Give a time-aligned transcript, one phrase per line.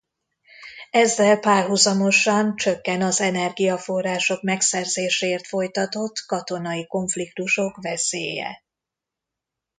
[0.91, 8.63] Ezzel párhuzamosan csökken az energiaforrások megszerzéséért folytatott katonai konfliktusok veszélye.